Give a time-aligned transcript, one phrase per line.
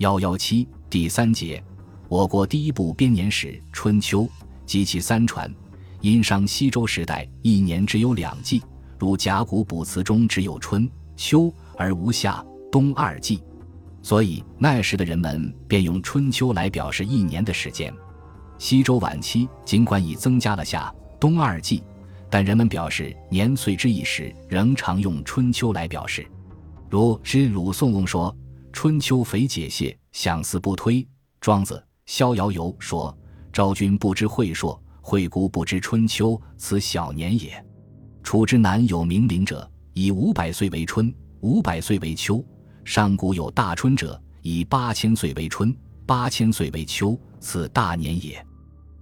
[0.00, 1.62] 幺幺七第三节，
[2.08, 4.22] 我国第一部编年史《春秋》
[4.64, 5.54] 及其三传。
[6.00, 8.62] 殷商西周时代，一年只有两季，
[8.98, 12.42] 如甲骨卜辞中只有春秋而无夏
[12.72, 13.42] 冬二季，
[14.00, 17.92] 所以那时的人们便用春秋来表示一年的时间。
[18.56, 20.90] 西周晚期，尽管已增加了夏
[21.20, 21.82] 冬二季，
[22.30, 26.26] 但人们表示年岁之意时，仍常用春秋来表示。
[26.88, 28.34] 如之鲁宋公说。
[28.72, 31.06] 春秋肥解谢，想思不推。
[31.40, 31.74] 庄子
[32.06, 33.16] 《逍遥游》说
[33.52, 37.62] ：“昭君不知晦朔，惠姑不知春秋，此小年也。”
[38.22, 42.42] 楚之南有明陵者，以五百岁为春，五百岁为秋；
[42.84, 45.76] 上古有大春者，以八千岁为春，
[46.06, 48.44] 八千岁为秋，此大年也。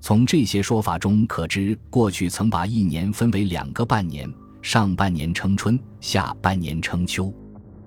[0.00, 7.34] 从这些说法中可知，过去曾把一年分为两个半年，上半年称春，下半年称秋。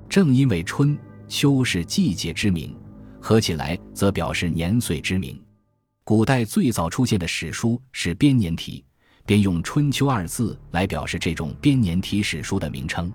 [0.10, 0.98] 正因为春。
[1.30, 2.76] 秋是季节之名，
[3.22, 5.40] 合起来则表示年岁之名。
[6.04, 8.84] 古代最早出现的史书是编年体，
[9.28, 13.14] 便用“春秋”二字来表示这种编年体史书的名称。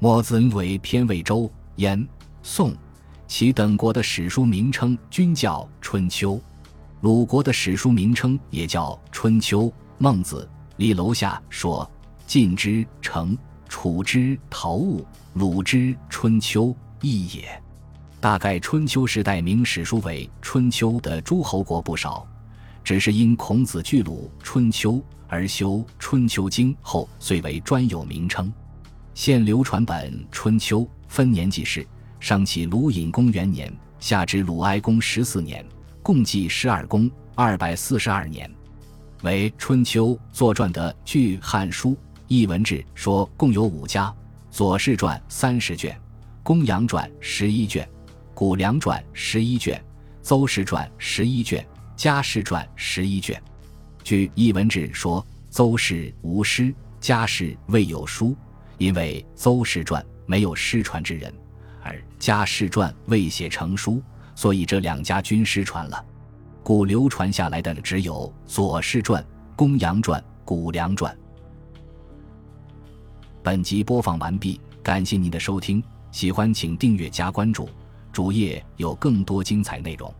[0.00, 2.06] 墨子为偏魏周、燕、
[2.42, 2.74] 宋、
[3.28, 6.34] 齐等国的史书名称均叫《春秋》，
[7.02, 9.66] 鲁国的史书名称也叫《春秋》。
[9.98, 10.46] 孟子
[10.78, 11.88] 立楼下说
[12.26, 16.74] ：“晋之成，楚之陶物，鲁之春秋。”
[17.04, 17.62] 义也，
[18.18, 22.26] 大概春秋时代明史书为春秋的诸侯国不少，
[22.82, 28.50] 只是因孔子巨鲁春秋而修《春秋经》后，遂为专有名称。
[29.12, 31.86] 现流传本《春秋》分年记事，
[32.18, 35.64] 上起鲁隐公元年，下至鲁哀公十四年，
[36.02, 38.50] 共计十二公二百四十二年，
[39.22, 41.90] 为《春秋》作传的据《汉书·
[42.28, 44.06] 艺文志》说，共有五家，
[44.50, 45.92] 《左氏传》三十卷。
[46.44, 47.88] 《公羊传》十一卷，
[48.34, 49.82] 《谷梁传》十一卷，
[50.28, 51.62] 《邹氏传》十一卷，
[51.96, 53.42] 《家氏传》十一卷。
[54.02, 58.36] 据《艺文志》说，邹氏无师，家氏未有书，
[58.76, 61.32] 因为邹氏传没有失传之人，
[61.82, 64.02] 而家氏传未写成书，
[64.34, 66.04] 所以这两家均失传了。
[66.62, 69.22] 故流传下来的只有《左氏传》
[69.56, 71.10] 《公羊传》《谷梁传》。
[73.42, 75.82] 本集播放完毕，感谢您的收听。
[76.14, 77.68] 喜欢请订阅加关注，
[78.12, 80.14] 主页有更多精彩内容。